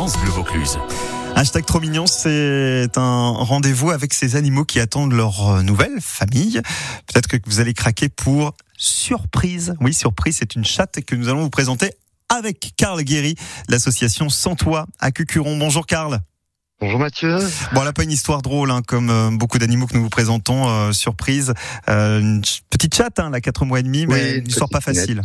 France 0.00 0.16
Bleu 0.16 0.30
Vaucluse. 0.30 0.78
Hashtag 1.36 1.66
trop 1.66 1.78
mignon, 1.78 2.06
c'est 2.06 2.88
un 2.96 3.32
rendez-vous 3.32 3.90
avec 3.90 4.14
ces 4.14 4.34
animaux 4.34 4.64
qui 4.64 4.80
attendent 4.80 5.12
leur 5.12 5.62
nouvelle 5.62 6.00
famille. 6.00 6.62
Peut-être 7.06 7.26
que 7.28 7.36
vous 7.44 7.60
allez 7.60 7.74
craquer 7.74 8.08
pour 8.08 8.54
surprise. 8.78 9.74
Oui, 9.78 9.92
surprise, 9.92 10.38
c'est 10.38 10.54
une 10.54 10.64
chatte 10.64 11.02
que 11.02 11.14
nous 11.14 11.28
allons 11.28 11.42
vous 11.42 11.50
présenter 11.50 11.90
avec 12.30 12.72
Karl 12.78 13.02
Guéry, 13.02 13.34
l'association 13.68 14.30
Sans 14.30 14.56
Toi 14.56 14.86
à 15.00 15.10
Cucuron. 15.10 15.58
Bonjour 15.58 15.84
Karl. 15.84 16.20
Bonjour 16.80 16.98
Mathieu. 16.98 17.36
Bon, 17.74 17.80
elle 17.80 17.84
n'a 17.84 17.92
pas 17.92 18.04
une 18.04 18.10
histoire 18.10 18.40
drôle, 18.40 18.70
hein, 18.70 18.80
comme 18.80 19.10
euh, 19.10 19.28
beaucoup 19.30 19.58
d'animaux 19.58 19.86
que 19.86 19.94
nous 19.94 20.04
vous 20.04 20.08
présentons. 20.08 20.66
euh, 20.70 20.92
surprise, 20.92 21.52
Euh, 21.90 22.20
une 22.20 22.40
petite 22.70 22.94
chatte, 22.94 23.18
hein, 23.18 23.26
elle 23.28 23.34
a 23.34 23.42
4 23.42 23.66
mois 23.66 23.80
et 23.80 23.82
demi, 23.82 24.06
mais 24.06 24.14
Oui, 24.14 24.38
une 24.38 24.48
histoire 24.48 24.70
pas 24.70 24.80
facile. 24.80 25.20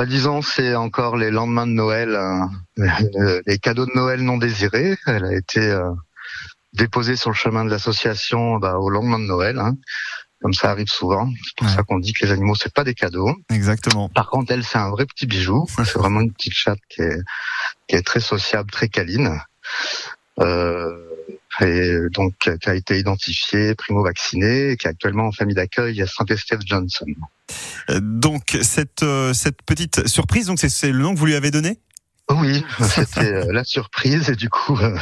Bah 0.00 0.06
disons, 0.06 0.40
c'est 0.40 0.74
encore 0.74 1.18
les 1.18 1.30
lendemains 1.30 1.66
de 1.66 1.72
Noël, 1.72 2.16
euh, 2.16 3.42
les 3.46 3.58
cadeaux 3.58 3.84
de 3.84 3.90
Noël 3.94 4.22
non 4.22 4.38
désirés. 4.38 4.96
Elle 5.06 5.26
a 5.26 5.34
été 5.34 5.60
euh, 5.60 5.90
déposée 6.72 7.16
sur 7.16 7.28
le 7.28 7.36
chemin 7.36 7.66
de 7.66 7.70
l'association 7.70 8.56
bah, 8.56 8.78
au 8.78 8.88
lendemain 8.88 9.18
de 9.18 9.24
Noël. 9.26 9.58
hein. 9.58 9.74
Comme 10.40 10.54
ça 10.54 10.70
arrive 10.70 10.86
souvent. 10.86 11.28
C'est 11.44 11.54
pour 11.58 11.66
Ouais. 11.66 11.74
ça 11.74 11.82
qu'on 11.82 11.98
dit 11.98 12.14
que 12.14 12.24
les 12.24 12.32
animaux 12.32 12.54
c'est 12.54 12.72
pas 12.72 12.82
des 12.82 12.94
cadeaux. 12.94 13.36
Exactement. 13.52 14.08
Par 14.08 14.30
contre, 14.30 14.50
elle 14.52 14.64
c'est 14.64 14.78
un 14.78 14.88
vrai 14.88 15.04
petit 15.04 15.26
bijou. 15.26 15.66
C'est 15.76 15.98
vraiment 15.98 16.22
une 16.22 16.32
petite 16.32 16.54
chatte 16.54 16.78
qui 16.88 17.02
est, 17.02 17.20
qui 17.86 17.96
est 17.96 18.02
très 18.02 18.20
sociable, 18.20 18.70
très 18.70 18.88
câline. 18.88 19.38
Euh, 20.38 20.96
et 21.60 21.98
donc 22.10 22.32
qui 22.38 22.70
a 22.70 22.74
été 22.74 22.98
identifiée, 22.98 23.74
primo-vaccinée, 23.74 24.70
et 24.70 24.76
qui 24.78 24.86
est 24.86 24.90
actuellement 24.90 25.26
en 25.26 25.32
famille 25.32 25.56
d'accueil 25.56 26.00
à 26.00 26.06
Saint-Estève 26.06 26.60
Johnson. 26.64 27.04
Donc 28.00 28.56
cette 28.62 29.02
euh, 29.02 29.32
cette 29.32 29.62
petite 29.62 30.06
surprise, 30.06 30.46
donc 30.46 30.58
c'est- 30.60 30.92
le 30.92 30.98
nom 30.98 31.14
que 31.14 31.18
vous 31.18 31.26
lui 31.26 31.34
avez 31.34 31.50
donné? 31.50 31.80
Oui, 32.30 32.64
c'était 32.80 33.32
euh, 33.32 33.46
la 33.52 33.64
surprise 33.64 34.30
et 34.30 34.36
du 34.36 34.48
coup, 34.48 34.78
euh, 34.78 34.96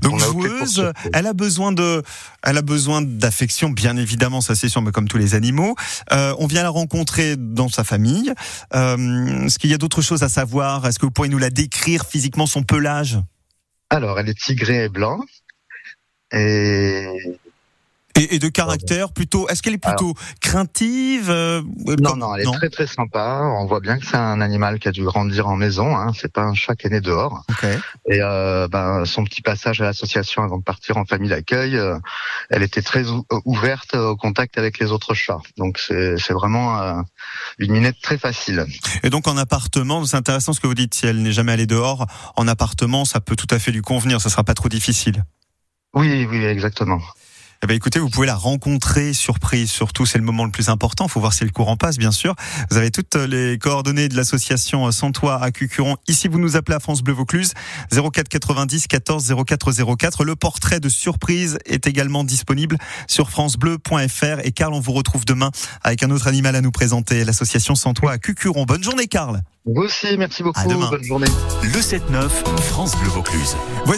Donc 0.00 0.18
joueuse, 0.18 0.90
elle 1.12 1.26
a 1.26 1.34
besoin 1.34 1.72
de, 1.72 2.02
elle 2.42 2.56
a 2.56 2.62
besoin 2.62 3.02
d'affection, 3.02 3.68
bien 3.68 3.98
évidemment, 3.98 4.40
ça 4.40 4.54
c'est 4.54 4.70
sûr, 4.70 4.80
mais 4.80 4.92
comme 4.92 5.08
tous 5.08 5.18
les 5.18 5.34
animaux. 5.34 5.74
Euh, 6.10 6.34
on 6.38 6.46
vient 6.46 6.62
la 6.62 6.70
rencontrer 6.70 7.36
dans 7.36 7.68
sa 7.68 7.84
famille. 7.84 8.32
Euh, 8.74 9.44
Est-ce 9.44 9.58
qu'il 9.58 9.70
y 9.70 9.74
a 9.74 9.78
d'autres 9.78 10.00
choses 10.00 10.22
à 10.22 10.30
savoir? 10.30 10.86
Est-ce 10.86 10.98
que 10.98 11.04
vous 11.04 11.12
pourriez 11.12 11.30
nous 11.30 11.38
la 11.38 11.50
décrire 11.50 12.06
physiquement, 12.06 12.46
son 12.46 12.62
pelage? 12.62 13.18
Alors 13.90 14.18
elle 14.18 14.30
est 14.30 14.38
tigrée 14.38 14.84
et 14.84 14.88
blanc 14.88 15.20
et 16.32 17.06
et, 18.16 18.36
et 18.36 18.38
de 18.38 18.48
caractère 18.48 19.12
plutôt 19.12 19.48
Est-ce 19.48 19.62
qu'elle 19.62 19.74
est 19.74 19.78
plutôt 19.78 20.14
craintive 20.40 21.30
euh, 21.30 21.62
non 21.98 22.10
comme- 22.10 22.18
non 22.20 22.34
elle 22.36 22.42
est 22.48 22.52
très 22.52 22.70
très 22.70 22.86
sympa. 22.86 23.40
On 23.60 23.66
voit 23.66 23.80
bien 23.80 23.98
que 23.98 24.06
c'est 24.06 24.16
un 24.16 24.40
animal 24.40 24.78
qui 24.78 24.88
a 24.88 24.92
dû 24.92 25.02
grandir 25.04 25.48
en 25.48 25.56
maison. 25.56 25.96
Hein. 25.96 26.12
C'est 26.18 26.32
pas 26.32 26.42
un 26.42 26.54
chat 26.54 26.76
qui 26.76 26.86
est 26.86 26.90
né 26.90 27.00
dehors. 27.00 27.44
Ok. 27.50 27.64
Et 28.08 28.20
euh, 28.20 28.68
ben, 28.68 29.04
son 29.04 29.24
petit 29.24 29.42
passage 29.42 29.80
à 29.80 29.84
l'association 29.84 30.42
avant 30.42 30.58
de 30.58 30.62
partir 30.62 30.96
en 30.96 31.04
famille 31.04 31.30
d'accueil, 31.30 31.76
euh, 31.76 31.98
elle 32.50 32.62
était 32.62 32.82
très 32.82 33.08
ou- 33.08 33.26
ouverte 33.44 33.94
au 33.94 34.16
contact 34.16 34.58
avec 34.58 34.78
les 34.78 34.92
autres 34.92 35.14
chats. 35.14 35.40
Donc 35.56 35.78
c'est 35.78 36.16
c'est 36.18 36.34
vraiment 36.34 36.80
euh, 36.80 37.00
une 37.58 37.72
minette 37.72 37.96
très 38.02 38.18
facile. 38.18 38.64
Et 39.02 39.10
donc 39.10 39.26
en 39.26 39.36
appartement, 39.36 40.04
c'est 40.04 40.16
intéressant 40.16 40.52
ce 40.52 40.60
que 40.60 40.66
vous 40.66 40.74
dites. 40.74 40.94
Si 40.94 41.06
elle 41.06 41.22
n'est 41.22 41.32
jamais 41.32 41.52
allée 41.52 41.66
dehors, 41.66 42.06
en 42.36 42.46
appartement, 42.48 43.04
ça 43.04 43.20
peut 43.20 43.36
tout 43.36 43.46
à 43.50 43.58
fait 43.58 43.72
lui 43.72 43.82
convenir. 43.82 44.20
Ça 44.20 44.30
sera 44.30 44.44
pas 44.44 44.54
trop 44.54 44.68
difficile. 44.68 45.24
Oui 45.94 46.26
oui 46.30 46.44
exactement. 46.44 47.00
Eh 47.64 47.66
ben, 47.66 47.76
écoutez, 47.76 47.98
vous 47.98 48.10
pouvez 48.10 48.26
la 48.26 48.34
rencontrer 48.34 49.14
surprise. 49.14 49.70
Surtout, 49.70 50.04
c'est 50.04 50.18
le 50.18 50.24
moment 50.24 50.44
le 50.44 50.50
plus 50.50 50.68
important. 50.68 51.06
Il 51.06 51.10
faut 51.10 51.20
voir 51.20 51.32
si 51.32 51.44
le 51.44 51.50
courant 51.50 51.78
passe, 51.78 51.96
bien 51.96 52.12
sûr. 52.12 52.34
Vous 52.70 52.76
avez 52.76 52.90
toutes 52.90 53.14
les 53.14 53.56
coordonnées 53.56 54.10
de 54.10 54.16
l'association 54.18 54.92
Sans 54.92 55.12
Toi 55.12 55.42
à 55.42 55.50
Cucuron. 55.50 55.96
Ici, 56.06 56.28
vous 56.28 56.38
nous 56.38 56.56
appelez 56.56 56.76
à 56.76 56.78
France 56.78 57.00
Bleu 57.00 57.14
Vaucluse 57.14 57.54
04 57.90 58.28
90 58.28 58.86
14 58.86 59.34
04 59.46 59.96
04. 59.96 60.24
Le 60.24 60.36
portrait 60.36 60.78
de 60.78 60.90
surprise 60.90 61.56
est 61.64 61.86
également 61.86 62.22
disponible 62.22 62.76
sur 63.08 63.30
francebleu.fr. 63.30 64.40
Et 64.44 64.52
Karl, 64.52 64.74
on 64.74 64.80
vous 64.80 64.92
retrouve 64.92 65.24
demain 65.24 65.50
avec 65.82 66.02
un 66.02 66.10
autre 66.10 66.26
animal 66.26 66.56
à 66.56 66.60
nous 66.60 66.70
présenter. 66.70 67.24
L'association 67.24 67.76
Sans 67.76 67.94
Toi 67.94 68.12
à 68.12 68.18
Cucuron. 68.18 68.66
Bonne 68.66 68.84
journée, 68.84 69.06
Karl. 69.06 69.40
Vous 69.64 69.80
aussi 69.80 70.18
merci 70.18 70.42
beaucoup. 70.42 70.60
À 70.60 70.66
demain. 70.66 70.90
Bonne 70.90 71.02
journée. 71.02 71.26
Le 71.62 71.80
7-9, 71.80 72.28
France 72.60 72.94
Bleu 72.98 73.08
Vaucluse. 73.08 73.56
Voici 73.86 73.92